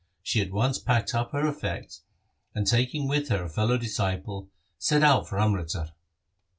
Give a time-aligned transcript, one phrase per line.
[0.23, 2.01] She at once packed up her effects,
[2.55, 5.89] and taking with her a fellow disciple, set out for Amritsar.